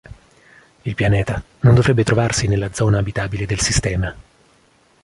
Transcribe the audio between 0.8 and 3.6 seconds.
Il pianeta non dovrebbe trovarsi nella zona abitabile del